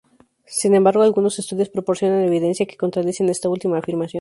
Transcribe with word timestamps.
Sin 0.47 0.73
embargo, 0.73 1.03
algunos 1.03 1.37
estudios 1.37 1.69
proporcionan 1.69 2.23
evidencia 2.25 2.65
que 2.65 2.75
contradicen 2.75 3.29
esta 3.29 3.49
última 3.49 3.77
afirmación. 3.77 4.09